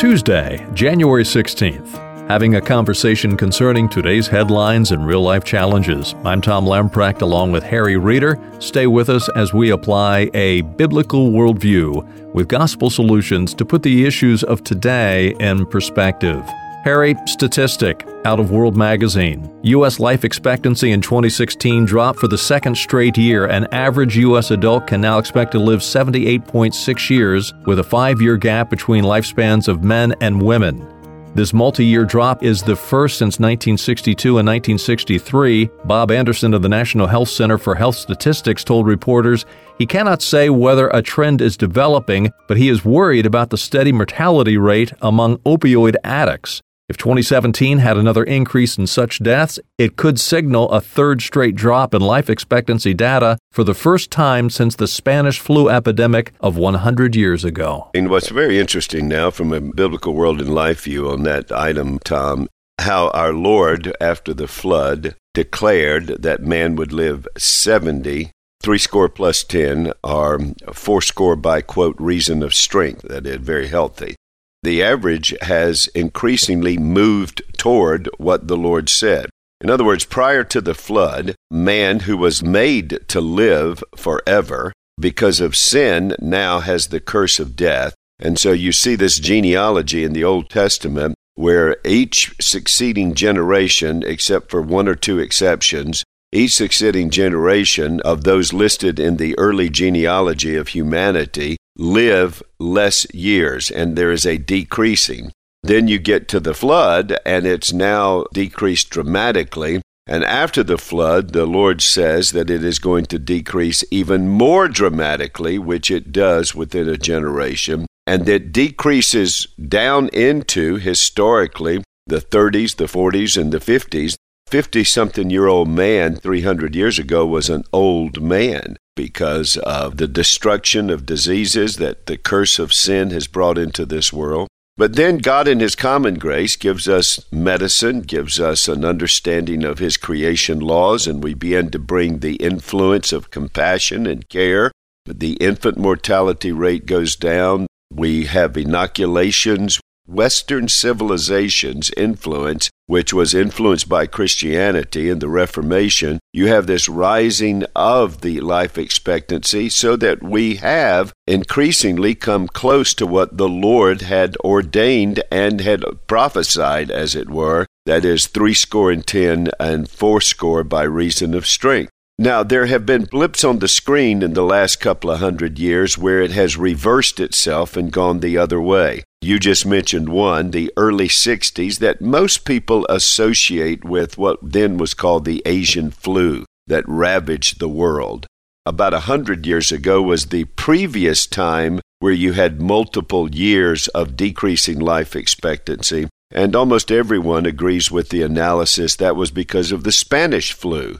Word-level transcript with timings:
Tuesday, 0.00 0.66
January 0.72 1.24
16th. 1.24 2.26
Having 2.26 2.54
a 2.54 2.60
conversation 2.62 3.36
concerning 3.36 3.86
today's 3.86 4.26
headlines 4.26 4.92
and 4.92 5.06
real 5.06 5.20
life 5.20 5.44
challenges. 5.44 6.14
I'm 6.24 6.40
Tom 6.40 6.64
Lamprecht 6.64 7.20
along 7.20 7.52
with 7.52 7.62
Harry 7.64 7.98
Reeder. 7.98 8.40
Stay 8.60 8.86
with 8.86 9.10
us 9.10 9.28
as 9.36 9.52
we 9.52 9.72
apply 9.72 10.30
a 10.32 10.62
biblical 10.62 11.30
worldview 11.32 12.32
with 12.32 12.48
gospel 12.48 12.88
solutions 12.88 13.52
to 13.52 13.66
put 13.66 13.82
the 13.82 14.06
issues 14.06 14.42
of 14.42 14.64
today 14.64 15.34
in 15.38 15.66
perspective. 15.66 16.42
Harry, 16.82 17.14
statistic 17.26 18.02
out 18.24 18.40
of 18.40 18.50
World 18.50 18.76
Magazine. 18.76 19.50
U.S. 19.62 20.00
life 20.00 20.24
expectancy 20.24 20.92
in 20.92 21.00
2016 21.00 21.84
dropped 21.84 22.18
for 22.18 22.28
the 22.28 22.38
second 22.38 22.76
straight 22.76 23.16
year. 23.16 23.46
An 23.46 23.66
average 23.72 24.16
U.S. 24.16 24.50
adult 24.50 24.86
can 24.86 25.00
now 25.00 25.18
expect 25.18 25.52
to 25.52 25.58
live 25.58 25.80
78.6 25.80 27.10
years, 27.10 27.52
with 27.66 27.78
a 27.78 27.84
five 27.84 28.20
year 28.20 28.36
gap 28.36 28.70
between 28.70 29.04
lifespans 29.04 29.68
of 29.68 29.84
men 29.84 30.14
and 30.20 30.42
women. 30.42 30.86
This 31.32 31.52
multi 31.52 31.84
year 31.84 32.04
drop 32.04 32.42
is 32.42 32.60
the 32.60 32.74
first 32.74 33.16
since 33.16 33.38
1962 33.38 34.38
and 34.38 34.48
1963. 34.48 35.70
Bob 35.84 36.10
Anderson 36.10 36.54
of 36.54 36.62
the 36.62 36.68
National 36.68 37.06
Health 37.06 37.28
Center 37.28 37.56
for 37.56 37.76
Health 37.76 37.94
Statistics 37.94 38.64
told 38.64 38.88
reporters 38.88 39.46
he 39.78 39.86
cannot 39.86 40.22
say 40.22 40.50
whether 40.50 40.88
a 40.88 41.00
trend 41.00 41.40
is 41.40 41.56
developing, 41.56 42.32
but 42.48 42.56
he 42.56 42.68
is 42.68 42.84
worried 42.84 43.26
about 43.26 43.50
the 43.50 43.56
steady 43.56 43.92
mortality 43.92 44.58
rate 44.58 44.92
among 45.02 45.38
opioid 45.38 45.94
addicts. 46.02 46.62
If 46.90 46.96
2017 46.96 47.78
had 47.78 47.96
another 47.96 48.24
increase 48.24 48.76
in 48.76 48.88
such 48.88 49.22
deaths, 49.22 49.60
it 49.78 49.94
could 49.94 50.18
signal 50.18 50.68
a 50.70 50.80
third 50.80 51.22
straight 51.22 51.54
drop 51.54 51.94
in 51.94 52.02
life 52.02 52.28
expectancy 52.28 52.94
data 52.94 53.38
for 53.52 53.62
the 53.62 53.74
first 53.74 54.10
time 54.10 54.50
since 54.50 54.74
the 54.74 54.88
Spanish 54.88 55.38
flu 55.38 55.68
epidemic 55.68 56.32
of 56.40 56.56
100 56.56 57.14
years 57.14 57.44
ago. 57.44 57.88
And 57.94 58.10
what's 58.10 58.30
very 58.30 58.58
interesting 58.58 59.06
now, 59.06 59.30
from 59.30 59.52
a 59.52 59.60
biblical 59.60 60.14
world 60.14 60.40
and 60.40 60.52
life 60.52 60.82
view 60.82 61.08
on 61.08 61.22
that 61.22 61.52
item, 61.52 62.00
Tom, 62.00 62.48
how 62.80 63.10
our 63.10 63.32
Lord, 63.32 63.94
after 64.00 64.34
the 64.34 64.48
flood, 64.48 65.14
declared 65.32 66.20
that 66.24 66.42
man 66.42 66.74
would 66.74 66.92
live 66.92 67.28
70 67.38 68.32
three 68.62 68.78
score 68.78 69.08
plus 69.08 69.42
10 69.44 69.92
are 70.04 70.38
four 70.72 71.00
score 71.00 71.36
by 71.36 71.62
quote 71.62 71.96
reason 71.98 72.42
of 72.42 72.52
strength 72.52 73.02
that 73.02 73.26
is 73.26 73.38
very 73.38 73.68
healthy 73.68 74.16
the 74.62 74.82
average 74.82 75.34
has 75.42 75.86
increasingly 75.88 76.76
moved 76.76 77.42
toward 77.56 78.08
what 78.18 78.48
the 78.48 78.56
Lord 78.56 78.88
said. 78.88 79.30
In 79.60 79.70
other 79.70 79.84
words, 79.84 80.04
prior 80.04 80.44
to 80.44 80.60
the 80.60 80.74
flood, 80.74 81.34
man 81.50 82.00
who 82.00 82.16
was 82.16 82.42
made 82.42 83.00
to 83.08 83.20
live 83.20 83.82
forever 83.96 84.72
because 84.98 85.40
of 85.40 85.56
sin 85.56 86.14
now 86.20 86.60
has 86.60 86.88
the 86.88 87.00
curse 87.00 87.38
of 87.38 87.56
death. 87.56 87.94
And 88.18 88.38
so 88.38 88.52
you 88.52 88.72
see 88.72 88.96
this 88.96 89.18
genealogy 89.18 90.04
in 90.04 90.12
the 90.12 90.24
Old 90.24 90.50
Testament 90.50 91.14
where 91.34 91.78
each 91.84 92.34
succeeding 92.40 93.14
generation, 93.14 94.02
except 94.06 94.50
for 94.50 94.60
one 94.60 94.88
or 94.88 94.94
two 94.94 95.18
exceptions, 95.18 96.04
each 96.32 96.54
succeeding 96.54 97.10
generation 97.10 98.00
of 98.02 98.24
those 98.24 98.52
listed 98.52 99.00
in 99.00 99.16
the 99.16 99.36
early 99.38 99.70
genealogy 99.70 100.56
of 100.56 100.68
humanity 100.68 101.56
live 101.80 102.42
less 102.58 103.06
years, 103.14 103.70
and 103.70 103.96
there 103.96 104.12
is 104.12 104.26
a 104.26 104.36
decreasing. 104.36 105.32
Then 105.62 105.88
you 105.88 105.98
get 105.98 106.28
to 106.28 106.40
the 106.40 106.54
flood, 106.54 107.16
and 107.24 107.46
it's 107.46 107.72
now 107.72 108.24
decreased 108.32 108.90
dramatically. 108.90 109.80
And 110.06 110.24
after 110.24 110.62
the 110.62 110.78
flood, 110.78 111.32
the 111.32 111.46
Lord 111.46 111.80
says 111.80 112.32
that 112.32 112.50
it 112.50 112.64
is 112.64 112.78
going 112.78 113.06
to 113.06 113.18
decrease 113.18 113.82
even 113.90 114.28
more 114.28 114.68
dramatically, 114.68 115.58
which 115.58 115.90
it 115.90 116.12
does 116.12 116.54
within 116.54 116.88
a 116.88 116.98
generation, 116.98 117.86
and 118.06 118.26
that 118.26 118.52
decreases 118.52 119.46
down 119.56 120.08
into 120.08 120.76
historically 120.76 121.82
the 122.06 122.20
30s, 122.20 122.76
the 122.76 122.86
40s, 122.86 123.40
and 123.40 123.52
the 123.52 123.58
50s. 123.58 124.16
50 124.48 124.82
something 124.82 125.30
year 125.30 125.46
old 125.46 125.68
man 125.68 126.16
300 126.16 126.74
years 126.74 126.98
ago 126.98 127.24
was 127.24 127.48
an 127.48 127.62
old 127.72 128.20
man 128.20 128.76
because 128.96 129.56
of 129.58 129.96
the 129.96 130.08
destruction 130.08 130.90
of 130.90 131.06
diseases 131.06 131.76
that 131.76 132.06
the 132.06 132.16
curse 132.16 132.58
of 132.58 132.72
sin 132.72 133.10
has 133.10 133.26
brought 133.26 133.58
into 133.58 133.86
this 133.86 134.12
world. 134.12 134.48
But 134.76 134.96
then 134.96 135.18
God, 135.18 135.46
in 135.46 135.60
His 135.60 135.74
common 135.74 136.14
grace, 136.14 136.56
gives 136.56 136.88
us 136.88 137.20
medicine, 137.30 138.00
gives 138.00 138.40
us 138.40 138.68
an 138.68 138.84
understanding 138.84 139.64
of 139.64 139.78
His 139.78 139.96
creation 139.96 140.60
laws, 140.60 141.06
and 141.06 141.22
we 141.22 141.34
begin 141.34 141.70
to 141.72 141.78
bring 141.78 142.20
the 142.20 142.36
influence 142.36 143.12
of 143.12 143.30
compassion 143.30 144.06
and 144.06 144.28
care. 144.28 144.70
The 145.06 145.34
infant 145.34 145.76
mortality 145.76 146.52
rate 146.52 146.86
goes 146.86 147.16
down. 147.16 147.66
We 147.92 148.26
have 148.26 148.56
inoculations. 148.56 149.79
Western 150.10 150.66
civilization's 150.66 151.88
influence, 151.96 152.68
which 152.86 153.14
was 153.14 153.32
influenced 153.32 153.88
by 153.88 154.06
Christianity 154.06 155.08
and 155.08 155.20
the 155.20 155.28
Reformation, 155.28 156.18
you 156.32 156.48
have 156.48 156.66
this 156.66 156.88
rising 156.88 157.64
of 157.76 158.20
the 158.20 158.40
life 158.40 158.76
expectancy 158.76 159.68
so 159.68 159.94
that 159.94 160.20
we 160.20 160.56
have 160.56 161.12
increasingly 161.28 162.16
come 162.16 162.48
close 162.48 162.92
to 162.94 163.06
what 163.06 163.36
the 163.36 163.48
Lord 163.48 164.02
had 164.02 164.36
ordained 164.38 165.22
and 165.30 165.60
had 165.60 165.84
prophesied, 166.08 166.90
as 166.90 167.14
it 167.14 167.30
were, 167.30 167.66
that 167.86 168.04
is, 168.04 168.26
threescore 168.26 168.90
and 168.90 169.06
ten 169.06 169.48
and 169.60 169.88
fourscore 169.88 170.64
by 170.64 170.82
reason 170.82 171.34
of 171.34 171.46
strength. 171.46 171.92
Now, 172.22 172.42
there 172.42 172.66
have 172.66 172.84
been 172.84 173.04
blips 173.04 173.44
on 173.44 173.60
the 173.60 173.66
screen 173.66 174.22
in 174.22 174.34
the 174.34 174.42
last 174.44 174.78
couple 174.78 175.10
of 175.10 175.20
hundred 175.20 175.58
years 175.58 175.96
where 175.96 176.20
it 176.20 176.32
has 176.32 176.58
reversed 176.58 177.18
itself 177.18 177.78
and 177.78 177.90
gone 177.90 178.20
the 178.20 178.36
other 178.36 178.60
way. 178.60 179.04
You 179.22 179.38
just 179.38 179.64
mentioned 179.64 180.10
one, 180.10 180.50
the 180.50 180.70
early 180.76 181.08
60s, 181.08 181.78
that 181.78 182.02
most 182.02 182.44
people 182.44 182.84
associate 182.90 183.86
with 183.86 184.18
what 184.18 184.38
then 184.42 184.76
was 184.76 184.92
called 184.92 185.24
the 185.24 185.40
Asian 185.46 185.90
flu 185.90 186.44
that 186.66 186.84
ravaged 186.86 187.58
the 187.58 187.70
world. 187.70 188.26
About 188.66 188.92
a 188.92 189.08
hundred 189.08 189.46
years 189.46 189.72
ago 189.72 190.02
was 190.02 190.26
the 190.26 190.44
previous 190.44 191.26
time 191.26 191.80
where 192.00 192.12
you 192.12 192.34
had 192.34 192.60
multiple 192.60 193.34
years 193.34 193.88
of 193.88 194.18
decreasing 194.18 194.78
life 194.78 195.16
expectancy. 195.16 196.06
And 196.30 196.54
almost 196.54 196.92
everyone 196.92 197.46
agrees 197.46 197.90
with 197.90 198.10
the 198.10 198.20
analysis 198.20 198.94
that 198.96 199.16
was 199.16 199.30
because 199.30 199.72
of 199.72 199.84
the 199.84 199.90
Spanish 199.90 200.52
flu 200.52 200.98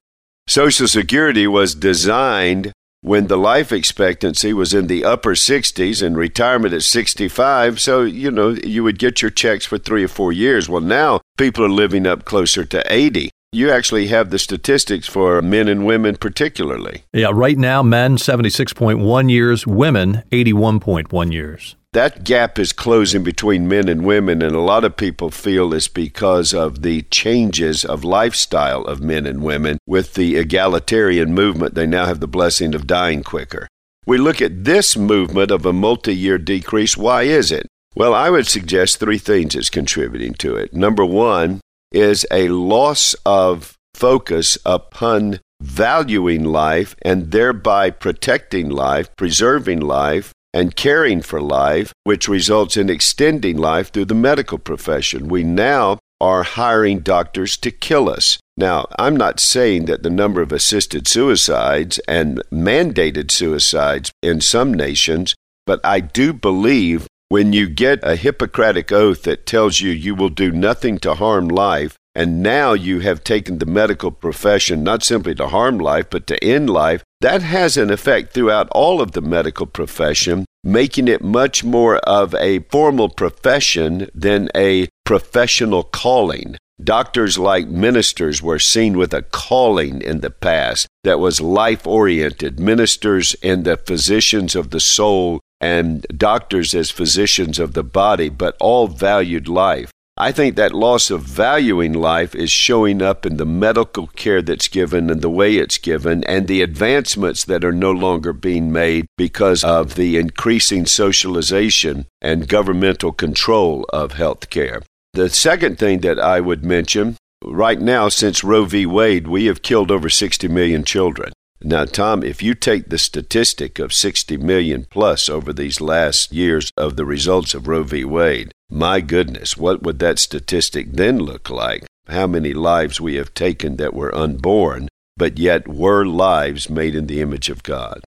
Social 0.51 0.89
Security 0.89 1.47
was 1.47 1.77
designed 1.77 2.73
when 3.03 3.29
the 3.29 3.39
life 3.39 3.71
expectancy 3.71 4.53
was 4.53 4.75
in 4.75 4.89
the 4.89 5.05
upper 5.05 5.37
60s 5.37 6.05
and 6.05 6.17
retirement 6.17 6.75
at 6.75 6.83
65. 6.83 7.81
So, 7.81 8.03
you 8.03 8.33
know, 8.33 8.49
you 8.49 8.83
would 8.83 8.99
get 8.99 9.23
your 9.23 9.31
checks 9.31 9.65
for 9.65 9.79
three 9.79 10.03
or 10.03 10.09
four 10.09 10.33
years. 10.33 10.69
Well, 10.69 10.81
now 10.81 11.21
people 11.39 11.65
are 11.65 11.69
living 11.69 12.05
up 12.05 12.25
closer 12.25 12.65
to 12.65 12.83
80. 12.93 13.31
You 13.53 13.71
actually 13.71 14.09
have 14.09 14.31
the 14.31 14.41
statistics 14.41 15.07
for 15.07 15.41
men 15.41 15.69
and 15.69 15.87
women, 15.87 16.17
particularly. 16.17 17.05
Yeah, 17.13 17.31
right 17.33 17.57
now, 17.57 17.85
men 17.85 18.17
76.1 18.17 19.31
years, 19.31 19.69
women 19.69 20.25
81.1 20.33 21.33
years 21.33 21.77
that 21.93 22.23
gap 22.23 22.59
is 22.59 22.73
closing 22.73 23.25
between 23.25 23.67
men 23.69 23.89
and 23.89 24.05
women, 24.05 24.43
and 24.43 24.55
a 24.55 24.61
lot 24.61 24.85
of 24.85 24.97
people 24.97 25.31
feel 25.31 25.75
it's 25.75 25.89
because 25.89 26.55
of 26.55 26.83
the 26.83 27.03
changes 27.03 27.85
of 27.85 28.05
lifestyle 28.05 28.85
of 28.85 29.01
men 29.01 29.27
and 29.27 29.43
women. 29.43 29.79
With 29.87 30.15
the 30.15 30.37
egalitarian 30.37 31.35
movement, 31.35 31.75
they 31.75 31.87
now 31.87 32.07
have 32.07 32.21
the 32.21 32.29
blessing 32.29 32.75
of 32.75 32.87
dying 32.87 33.23
quicker. 33.25 33.67
We 34.07 34.19
look 34.19 34.41
at 34.41 34.65
this 34.65 34.97
movement 34.97 35.51
of 35.51 35.67
a 35.67 35.73
multi 35.73 36.15
year 36.15 36.39
decrease. 36.39 36.97
Why 36.97 37.23
is 37.23 37.51
it? 37.51 37.67
Well, 37.97 38.15
I 38.15 38.31
would 38.31 38.47
suggest 38.47 38.99
three 38.99 39.19
things 39.19 39.57
is 39.57 39.69
contributing 39.69 40.35
to 40.35 40.55
it. 40.57 40.73
Number 40.73 41.05
one 41.05 41.61
is 41.91 42.25
a 42.31 42.49
loss 42.49 43.15
of 43.27 43.75
focus 43.95 44.57
upon 44.65 45.41
valuing 45.61 46.45
life 46.45 46.95
and 47.03 47.33
thereby 47.33 47.91
protecting 47.91 48.71
life, 48.71 49.15
preserving 49.17 49.81
life, 49.81 50.33
and 50.53 50.77
caring 50.77 51.23
for 51.23 51.41
life, 51.41 51.93
which 52.05 52.29
results 52.29 52.77
in 52.77 52.91
extending 52.91 53.57
life 53.57 53.93
through 53.93 54.07
the 54.07 54.15
medical 54.15 54.59
profession. 54.59 55.29
We 55.29 55.45
now 55.45 55.99
are 56.21 56.43
hiring 56.43 57.01
doctors 57.01 57.57
to 57.59 57.71
kill 57.71 58.09
us. 58.09 58.39
Now, 58.57 58.87
I'm 58.99 59.17
not 59.17 59.41
saying 59.41 59.87
that 59.87 60.03
the 60.03 60.11
number 60.11 60.43
of 60.43 60.53
assisted 60.53 61.09
suicides 61.09 61.99
and 62.07 62.43
mandated 62.53 63.31
suicides 63.31 64.11
in 64.23 64.41
some 64.41 64.75
nations, 64.75 65.35
but 65.67 65.81
I 65.85 66.01
do 66.01 66.33
believe 66.33 67.07
when 67.31 67.53
you 67.53 67.69
get 67.69 68.01
a 68.03 68.17
Hippocratic 68.17 68.91
oath 68.91 69.23
that 69.23 69.47
tells 69.47 69.81
you 69.81 69.93
you 69.93 70.15
will 70.15 70.29
do 70.29 70.51
nothing 70.51 70.99
to 70.99 71.15
harm 71.15 71.49
life, 71.49 71.97
and 72.15 72.43
now 72.43 72.73
you 72.73 73.01
have 73.01 73.23
taken 73.23 73.59
the 73.59 73.67
medical 73.67 74.11
profession 74.11 74.83
not 74.83 75.05
simply 75.05 75.35
to 75.37 75.47
harm 75.47 75.79
life, 75.79 76.11
but 76.11 76.27
to 76.27 76.45
end 76.45 76.69
life, 76.69 77.05
that 77.21 77.43
has 77.43 77.77
an 77.77 77.91
effect 77.91 78.33
throughout 78.33 78.69
all 78.73 79.01
of 79.01 79.13
the 79.13 79.23
medical 79.23 79.65
profession, 79.65 80.45
making 80.63 81.09
it 81.09 81.23
much 81.23 81.65
more 81.65 81.97
of 81.99 82.35
a 82.35 82.61
formal 82.71 83.09
profession 83.09 84.09
than 84.15 84.49
a 84.55 84.89
professional 85.05 85.83
calling. 85.83 86.57
Doctors, 86.83 87.39
like 87.39 87.69
ministers, 87.69 88.43
were 88.43 88.59
seen 88.59 88.97
with 88.97 89.13
a 89.13 89.23
calling 89.23 90.01
in 90.01 90.21
the 90.21 90.31
past 90.31 90.87
that 91.05 91.21
was 91.21 91.41
life 91.41 91.87
oriented. 91.87 92.59
Ministers 92.59 93.37
and 93.43 93.65
the 93.65 93.77
physicians 93.77 94.57
of 94.57 94.71
the 94.71 94.81
soul 94.81 95.41
and 95.61 96.07
doctors 96.17 96.75
as 96.75 96.91
physicians 96.91 97.59
of 97.59 97.75
the 97.75 97.85
body, 97.85 98.31
but 98.31 98.57
all 98.61 98.87
valued 98.87 99.47
life. 99.47 99.91
I 100.21 100.33
think 100.33 100.57
that 100.57 100.75
loss 100.75 101.11
of 101.11 101.23
valuing 101.23 101.95
life 101.95 102.35
is 102.35 102.51
showing 102.51 103.01
up 103.01 103.25
in 103.25 103.39
the 103.39 103.47
medical 103.47 104.09
care 104.09 104.43
that's 104.43 104.69
given 104.69 105.09
and 105.09 105.23
the 105.23 105.31
way 105.31 105.57
it's 105.57 105.79
given 105.79 106.25
and 106.25 106.47
the 106.47 106.61
advancements 106.61 107.43
that 107.47 107.65
are 107.65 107.73
no 107.73 107.91
longer 107.91 108.35
being 108.35 108.71
made 108.71 109.07
because 109.17 109.65
of 109.65 109.95
the 109.95 110.19
increasing 110.19 110.85
socialization 110.85 112.07
and 112.21 112.49
governmental 112.49 113.13
control 113.13 113.87
of 113.95 114.13
health 114.13 114.51
care. 114.51 114.83
The 115.15 115.31
second 115.31 115.79
thing 115.79 116.01
that 116.01 116.21
I 116.21 116.39
would 116.39 116.67
mention 116.67 117.17
right 117.43 117.81
now, 117.81 118.11
since 118.11 118.45
Roe 118.45 118.67
v. 118.67 118.85
Wade, 118.85 119.27
we 119.27 119.47
have 119.47 119.63
killed 119.63 119.91
over 119.91 120.11
60 120.11 120.49
million 120.49 120.85
children. 120.85 121.33
Now, 121.63 121.85
Tom, 121.85 122.23
if 122.23 122.43
you 122.43 122.55
take 122.55 122.89
the 122.89 122.97
statistic 122.97 123.79
of 123.79 123.93
60 123.93 124.39
million 124.39 124.87
plus 124.89 125.29
over 125.29 125.53
these 125.53 125.81
last 125.81 126.33
years 126.33 126.73
of 126.77 126.97
the 126.97 127.05
results 127.05 127.53
of 127.53 127.69
Roe 127.69 127.83
v. 127.83 128.03
Wade, 128.03 128.53
my 128.71 129.01
goodness, 129.01 129.59
what 129.59 129.83
would 129.83 129.99
that 129.99 130.19
statistic 130.19 130.93
then 130.93 131.19
look 131.19 131.51
like? 131.51 131.85
How 132.09 132.27
many 132.27 132.55
lives 132.55 133.01
we 133.01 133.17
have 133.17 133.35
taken 133.35 133.77
that 133.77 133.93
were 133.93 134.15
unborn, 134.15 134.89
but 135.19 135.39
yet 135.39 135.69
were 135.69 136.07
lives 136.07 136.71
made 136.71 136.95
in 136.95 137.07
the 137.07 137.21
image 137.21 137.51
of 137.51 137.63
God. 137.63 138.03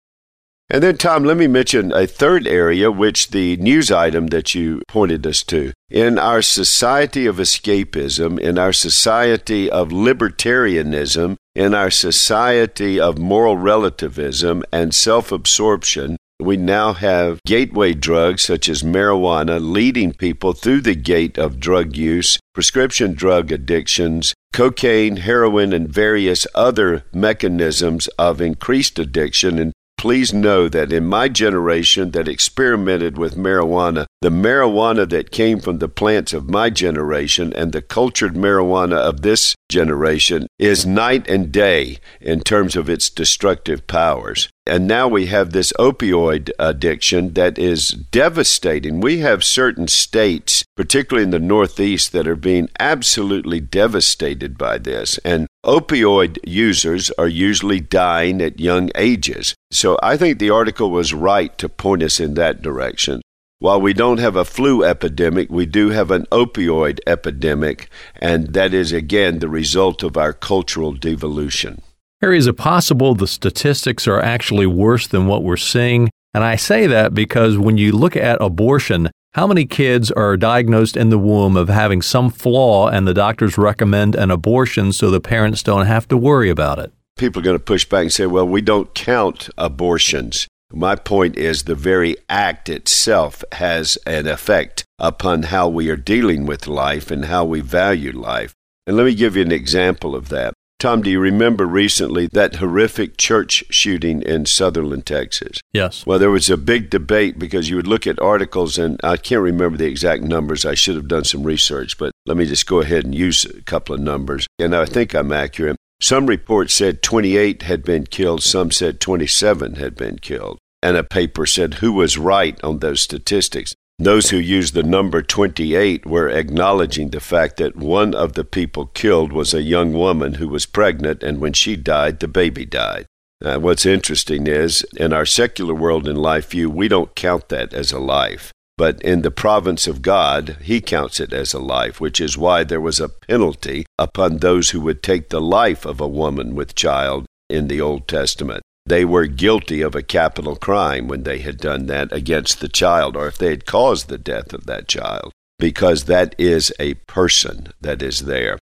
And 0.69 0.81
then, 0.81 0.97
Tom, 0.97 1.23
let 1.23 1.38
me 1.38 1.45
mention 1.45 1.91
a 1.91 2.07
third 2.07 2.47
area, 2.47 2.89
which 2.89 3.29
the 3.29 3.57
news 3.57 3.91
item 3.91 4.27
that 4.27 4.55
you 4.55 4.81
pointed 4.88 5.27
us 5.27 5.44
to. 5.44 5.73
In 5.91 6.17
our 6.17 6.41
society 6.41 7.27
of 7.27 7.35
escapism, 7.35 8.39
in 8.39 8.57
our 8.57 8.73
society 8.73 9.69
of 9.69 9.89
libertarianism, 9.89 11.35
in 11.55 11.73
our 11.73 11.91
society 11.91 13.00
of 13.00 13.17
moral 13.17 13.57
relativism 13.57 14.63
and 14.71 14.94
self 14.94 15.31
absorption, 15.31 16.17
we 16.39 16.57
now 16.57 16.94
have 16.94 17.39
gateway 17.45 17.94
drugs 17.94 18.41
such 18.41 18.67
as 18.67 18.83
marijuana 18.83 19.59
leading 19.61 20.13
people 20.13 20.53
through 20.53 20.81
the 20.81 20.95
gate 20.95 21.38
of 21.38 21.59
drug 21.59 21.95
use, 21.95 22.39
prescription 22.53 23.13
drug 23.13 23.51
addictions, 23.51 24.33
cocaine, 24.51 25.17
heroin, 25.17 25.73
and 25.73 25.88
various 25.88 26.47
other 26.55 27.05
mechanisms 27.13 28.07
of 28.19 28.41
increased 28.41 28.97
addiction. 29.00 29.59
And 29.59 29.73
please 30.03 30.33
know 30.33 30.67
that 30.67 30.91
in 30.91 31.05
my 31.07 31.29
generation 31.29 32.11
that 32.11 32.27
experimented 32.27 33.17
with 33.17 33.38
marijuana, 33.38 34.05
the 34.21 34.27
marijuana 34.27 35.07
that 35.07 35.31
came 35.31 35.61
from 35.61 35.79
the 35.79 35.88
plants 35.88 36.33
of 36.33 36.50
my 36.50 36.69
generation 36.69 37.53
and 37.53 37.71
the 37.71 37.81
cultured 37.81 38.33
marijuana 38.33 38.97
of 38.97 39.21
this 39.21 39.55
generation 39.69 40.45
is 40.59 40.85
night 40.85 41.25
and 41.29 41.53
day 41.53 41.97
in 42.19 42.41
terms 42.41 42.75
of 42.75 42.89
its 42.89 43.09
destructive 43.09 43.88
powers. 43.88 44.50
And 44.65 44.89
now 44.89 45.07
we 45.07 45.27
have 45.27 45.51
this 45.51 45.71
opioid 45.79 46.51
addiction 46.59 47.33
that 47.35 47.57
is 47.57 47.89
devastating. 47.89 49.00
We 49.00 49.19
have 49.19 49.41
certain 49.41 49.88
states, 49.88 50.65
particularly 50.75 51.23
in 51.23 51.31
the 51.31 51.39
Northeast, 51.39 52.11
that 52.11 52.27
are 52.27 52.35
being 52.35 52.67
absolutely 52.77 53.61
devastated 53.61 54.57
by 54.57 54.79
this. 54.79 55.17
And 55.19 55.47
opioid 55.65 56.38
users 56.45 57.10
are 57.12 57.27
usually 57.27 57.80
dying 57.80 58.42
at 58.42 58.60
young 58.60 58.89
ages. 58.95 59.56
So 59.71 59.98
I 60.04 60.18
think 60.18 60.39
the 60.39 60.50
article 60.50 60.92
was 60.92 61.13
right 61.13 61.57
to 61.57 61.69
point 61.69 62.04
us 62.04 62.19
in 62.19 62.33
that 62.36 62.62
direction. 62.62 63.21
While 63.60 63.80
we 63.80 63.94
don't 63.94 64.19
have 64.19 64.36
a 64.36 64.44
flu 64.44 64.83
epidemic, 64.83 65.50
we 65.50 65.65
do 65.65 65.89
have 65.89 66.12
an 66.12 66.25
opioid 66.31 67.00
epidemic, 67.07 67.89
and 68.18 68.54
that 68.54 68.74
is 68.74 68.92
again 68.92 69.39
the 69.39 69.48
result 69.48 70.04
of 70.04 70.18
our 70.18 70.33
cultural 70.33 70.92
devolution. 70.92 71.81
Harry, 72.19 72.38
is 72.38 72.48
it 72.48 72.57
possible 72.57 73.15
the 73.15 73.27
statistics 73.27 74.06
are 74.06 74.19
actually 74.19 74.65
worse 74.65 75.07
than 75.07 75.27
what 75.27 75.44
we're 75.44 75.56
seeing? 75.56 76.10
And 76.33 76.44
I 76.44 76.57
say 76.57 76.88
that 76.88 77.13
because 77.13 77.57
when 77.57 77.77
you 77.77 77.94
look 77.94 78.18
at 78.18 78.42
abortion, 78.42 79.10
how 79.33 79.47
many 79.47 79.65
kids 79.65 80.12
are 80.12 80.38
diagnosed 80.38 80.95
in 80.95 81.09
the 81.09 81.18
womb 81.18 81.57
of 81.57 81.68
having 81.68 82.03
some 82.03 82.30
flaw 82.30 82.88
and 82.88 83.07
the 83.07 83.15
doctors 83.15 83.57
recommend 83.57 84.13
an 84.13 84.30
abortion 84.30 84.94
so 84.94 85.09
the 85.09 85.19
parents 85.19 85.63
don't 85.63 85.88
have 85.88 86.07
to 86.07 86.18
worry 86.18 86.51
about 86.51 86.77
it? 86.77 86.94
People 87.18 87.41
are 87.41 87.44
going 87.44 87.57
to 87.57 87.63
push 87.63 87.83
back 87.83 88.03
and 88.03 88.13
say, 88.13 88.27
well, 88.27 88.47
we 88.47 88.62
don't 88.62 88.94
count 88.94 89.50
abortions. 89.57 90.47
My 90.71 90.95
point 90.95 91.35
is 91.35 91.63
the 91.63 91.75
very 91.75 92.15
act 92.30 92.69
itself 92.69 93.44
has 93.53 93.97
an 94.06 94.27
effect 94.27 94.85
upon 95.00 95.44
how 95.44 95.68
we 95.68 95.89
are 95.89 95.95
dealing 95.95 96.45
with 96.45 96.68
life 96.68 97.09
and 97.09 97.25
how 97.25 97.44
we 97.44 97.62
value 97.62 98.12
life. 98.12 98.53
And 98.86 98.97
let 98.97 99.06
me 99.06 99.15
give 99.15 99.36
you 99.36 99.41
an 99.41 99.51
example 99.51 100.15
of 100.15 100.29
that. 100.29 100.53
Tom, 100.83 101.01
do 101.01 101.09
you 101.09 101.21
remember 101.21 101.65
recently 101.65 102.27
that 102.33 102.57
horrific 102.57 103.15
church 103.15 103.63
shooting 103.69 104.21
in 104.21 104.45
Sutherland, 104.45 105.06
Texas? 105.06 105.62
Yes. 105.71 106.06
Well, 106.06 106.19
there 106.19 106.30
was 106.30 106.50
a 106.50 106.57
big 106.57 106.89
debate 106.89 107.39
because 107.39 107.69
you 107.69 107.77
would 107.77 107.88
look 107.88 108.06
at 108.06 108.19
articles, 108.19 108.77
and 108.77 109.00
I 109.01 109.15
can't 109.15 109.41
remember 109.41 109.77
the 109.77 109.85
exact 109.85 110.24
numbers. 110.24 110.65
I 110.65 110.74
should 110.74 110.95
have 110.95 111.07
done 111.07 111.24
some 111.24 111.44
research, 111.44 111.97
but 111.97 112.12
let 112.25 112.35
me 112.35 112.45
just 112.45 112.68
go 112.68 112.81
ahead 112.81 113.06
and 113.06 113.15
use 113.15 113.45
a 113.45 113.62
couple 113.62 113.95
of 113.95 114.01
numbers. 114.01 114.45
And 114.59 114.75
I 114.75 114.83
think 114.83 115.15
I'm 115.15 115.31
accurate. 115.31 115.77
Some 116.01 116.25
reports 116.25 116.74
said 116.74 117.01
28 117.01 117.62
had 117.62 117.83
been 117.83 118.06
killed, 118.06 118.44
some 118.44 118.69
said 118.69 119.00
27 119.00 119.75
had 119.75 119.95
been 119.95 120.19
killed. 120.19 120.57
And 120.81 120.97
a 120.97 121.03
paper 121.06 121.45
said 121.45 121.75
who 121.75 121.94
was 121.94 122.18
right 122.18 122.62
on 122.62 122.79
those 122.79 123.00
statistics. 123.00 123.74
Those 123.99 124.31
who 124.31 124.37
used 124.37 124.73
the 124.73 124.83
number 124.83 125.21
28 125.21 126.05
were 126.05 126.27
acknowledging 126.27 127.09
the 127.09 127.19
fact 127.19 127.57
that 127.57 127.75
one 127.75 128.15
of 128.15 128.33
the 128.33 128.43
people 128.43 128.87
killed 128.87 129.31
was 129.31 129.53
a 129.53 129.61
young 129.61 129.93
woman 129.93 130.35
who 130.35 130.47
was 130.47 130.65
pregnant, 130.65 131.21
and 131.21 131.39
when 131.39 131.53
she 131.53 131.75
died, 131.75 132.19
the 132.19 132.27
baby 132.27 132.65
died. 132.65 133.05
Uh, 133.43 133.59
what's 133.59 133.85
interesting 133.85 134.47
is, 134.47 134.83
in 134.97 135.13
our 135.13 135.25
secular 135.25 135.75
world 135.75 136.07
in 136.07 136.15
life 136.15 136.51
view, 136.51 136.69
we 136.69 136.87
don't 136.87 137.15
count 137.15 137.49
that 137.49 137.73
as 137.73 137.91
a 137.91 137.99
life. 137.99 138.51
But 138.77 138.99
in 139.03 139.21
the 139.21 139.29
province 139.29 139.85
of 139.85 140.01
God, 140.01 140.57
he 140.63 140.81
counts 140.81 141.19
it 141.19 141.31
as 141.31 141.53
a 141.53 141.59
life, 141.59 142.01
which 142.01 142.19
is 142.19 142.37
why 142.37 142.63
there 142.63 142.81
was 142.81 142.99
a 142.99 143.09
penalty 143.09 143.85
upon 143.99 144.37
those 144.37 144.71
who 144.71 144.81
would 144.81 145.03
take 145.03 145.29
the 145.29 145.41
life 145.41 145.85
of 145.85 146.01
a 146.01 146.07
woman 146.07 146.55
with 146.55 146.73
child 146.73 147.25
in 147.47 147.67
the 147.67 147.79
Old 147.79 148.07
Testament 148.07 148.63
they 148.85 149.06
were 149.06 149.25
guilty 149.25 149.81
of 149.81 149.95
a 149.95 150.03
capital 150.03 150.56
crime 150.56 151.07
when 151.07 151.24
they 151.24 151.39
had 151.39 151.57
done 151.57 151.85
that 151.85 152.12
against 152.12 152.59
the 152.59 152.68
child, 152.68 153.15
or 153.15 153.27
if 153.27 153.38
they 153.38 153.50
had 153.50 153.65
caused 153.65 154.09
the 154.09 154.18
death 154.18 154.53
of 154.53 154.65
that 154.65 154.88
child, 154.88 155.31
because 155.57 156.06
that 156.06 156.35
is 156.38 156.74
a 156.80 156.95
person 157.07 157.71
that 157.80 158.01
is 158.01 158.21
there. 158.21 158.57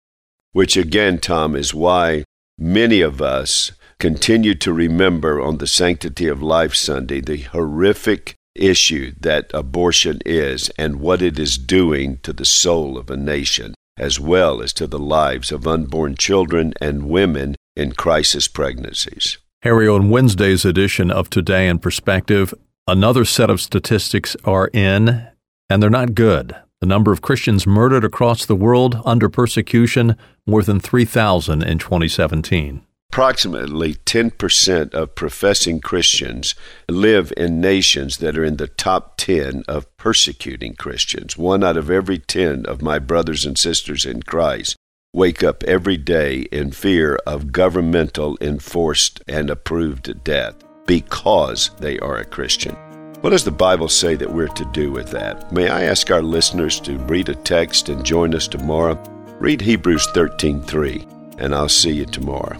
Which 0.51 0.77
again, 0.77 1.19
Tom, 1.19 1.55
is 1.55 1.73
why 1.73 2.23
many 2.57 3.01
of 3.01 3.21
us 3.21 3.71
continue 3.99 4.55
to 4.55 4.73
remember 4.73 5.41
on 5.41 5.57
the 5.57 5.67
Sanctity 5.67 6.27
of 6.27 6.41
Life 6.41 6.75
Sunday 6.75 7.21
the 7.21 7.41
horrific 7.41 8.35
issue 8.55 9.13
that 9.19 9.49
abortion 9.53 10.19
is 10.25 10.69
and 10.77 10.99
what 10.99 11.21
it 11.21 11.39
is 11.39 11.57
doing 11.57 12.17
to 12.23 12.33
the 12.33 12.45
soul 12.45 12.97
of 12.97 13.09
a 13.09 13.17
nation, 13.17 13.73
as 13.97 14.19
well 14.19 14.61
as 14.61 14.73
to 14.73 14.87
the 14.87 14.99
lives 14.99 15.51
of 15.51 15.65
unborn 15.67 16.15
children 16.15 16.73
and 16.81 17.09
women 17.09 17.55
in 17.75 17.93
crisis 17.93 18.47
pregnancies. 18.47 19.37
Harry, 19.63 19.87
on 19.87 20.09
Wednesday's 20.09 20.65
edition 20.65 21.11
of 21.11 21.29
Today 21.29 21.67
in 21.67 21.77
Perspective, 21.77 22.51
another 22.87 23.23
set 23.23 23.51
of 23.51 23.61
statistics 23.61 24.35
are 24.43 24.69
in, 24.73 25.27
and 25.69 25.83
they're 25.83 25.89
not 25.91 26.15
good. 26.15 26.55
The 26.79 26.87
number 26.87 27.11
of 27.11 27.21
Christians 27.21 27.67
murdered 27.67 28.03
across 28.03 28.43
the 28.43 28.55
world 28.55 28.99
under 29.05 29.29
persecution, 29.29 30.15
more 30.47 30.63
than 30.63 30.79
3,000 30.79 31.61
in 31.61 31.77
2017. 31.77 32.81
Approximately 33.11 33.93
10% 33.93 34.95
of 34.95 35.13
professing 35.13 35.79
Christians 35.79 36.55
live 36.89 37.31
in 37.37 37.61
nations 37.61 38.17
that 38.17 38.39
are 38.39 38.43
in 38.43 38.57
the 38.57 38.67
top 38.67 39.17
10 39.17 39.65
of 39.67 39.95
persecuting 39.95 40.73
Christians. 40.73 41.37
One 41.37 41.63
out 41.63 41.77
of 41.77 41.91
every 41.91 42.17
10 42.17 42.65
of 42.65 42.81
my 42.81 42.97
brothers 42.97 43.45
and 43.45 43.59
sisters 43.59 44.07
in 44.07 44.23
Christ 44.23 44.75
wake 45.13 45.43
up 45.43 45.61
every 45.65 45.97
day 45.97 46.39
in 46.53 46.71
fear 46.71 47.19
of 47.27 47.51
governmental 47.51 48.37
enforced 48.39 49.21
and 49.27 49.49
approved 49.49 50.23
death 50.23 50.55
because 50.85 51.69
they 51.79 51.99
are 51.99 52.17
a 52.17 52.25
Christian. 52.25 52.73
What 53.19 53.31
does 53.31 53.43
the 53.43 53.51
Bible 53.51 53.89
say 53.89 54.15
that 54.15 54.31
we're 54.31 54.47
to 54.47 54.71
do 54.71 54.89
with 54.89 55.11
that? 55.11 55.51
May 55.51 55.67
I 55.67 55.83
ask 55.83 56.09
our 56.11 56.21
listeners 56.21 56.79
to 56.81 56.97
read 56.99 57.27
a 57.27 57.35
text 57.35 57.89
and 57.89 58.05
join 58.05 58.33
us 58.33 58.47
tomorrow? 58.47 58.97
Read 59.39 59.59
Hebrews 59.59 60.07
13:3 60.13 61.05
and 61.39 61.53
I'll 61.53 61.67
see 61.67 61.91
you 61.91 62.05
tomorrow. 62.05 62.57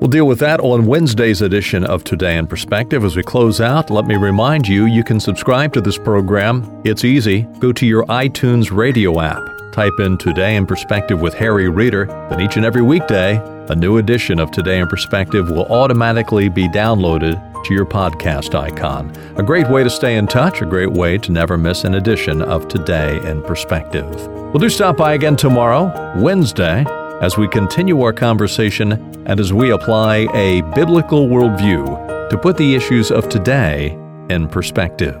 We'll 0.00 0.10
deal 0.10 0.26
with 0.26 0.40
that 0.40 0.58
on 0.58 0.86
Wednesday's 0.86 1.40
edition 1.40 1.84
of 1.84 2.02
Today 2.02 2.36
in 2.36 2.48
Perspective. 2.48 3.04
As 3.04 3.14
we 3.14 3.22
close 3.22 3.60
out, 3.60 3.90
let 3.90 4.06
me 4.06 4.16
remind 4.16 4.66
you 4.66 4.86
you 4.86 5.04
can 5.04 5.20
subscribe 5.20 5.72
to 5.74 5.80
this 5.80 5.98
program. 5.98 6.82
It's 6.84 7.04
easy. 7.04 7.42
Go 7.60 7.72
to 7.72 7.86
your 7.86 8.04
iTunes 8.06 8.76
radio 8.76 9.20
app 9.20 9.61
Type 9.72 10.00
in 10.00 10.18
Today 10.18 10.56
in 10.56 10.66
Perspective 10.66 11.18
with 11.18 11.32
Harry 11.32 11.70
Reeder, 11.70 12.04
then 12.28 12.42
each 12.42 12.56
and 12.56 12.66
every 12.66 12.82
weekday, 12.82 13.40
a 13.70 13.74
new 13.74 13.96
edition 13.96 14.38
of 14.38 14.50
Today 14.50 14.80
in 14.80 14.86
Perspective 14.86 15.50
will 15.50 15.64
automatically 15.72 16.50
be 16.50 16.68
downloaded 16.68 17.40
to 17.64 17.72
your 17.72 17.86
podcast 17.86 18.54
icon. 18.54 19.10
A 19.36 19.42
great 19.42 19.66
way 19.70 19.82
to 19.82 19.88
stay 19.88 20.16
in 20.18 20.26
touch, 20.26 20.60
a 20.60 20.66
great 20.66 20.92
way 20.92 21.16
to 21.16 21.32
never 21.32 21.56
miss 21.56 21.84
an 21.84 21.94
edition 21.94 22.42
of 22.42 22.68
Today 22.68 23.16
in 23.26 23.40
Perspective. 23.42 24.04
We'll 24.26 24.58
do 24.58 24.68
stop 24.68 24.98
by 24.98 25.14
again 25.14 25.36
tomorrow, 25.36 25.90
Wednesday, 26.20 26.84
as 27.22 27.38
we 27.38 27.48
continue 27.48 28.02
our 28.02 28.12
conversation 28.12 28.92
and 29.26 29.40
as 29.40 29.54
we 29.54 29.70
apply 29.70 30.28
a 30.34 30.60
biblical 30.74 31.28
worldview 31.28 32.28
to 32.28 32.36
put 32.36 32.58
the 32.58 32.74
issues 32.74 33.10
of 33.10 33.30
today 33.30 33.98
in 34.28 34.48
perspective. 34.48 35.18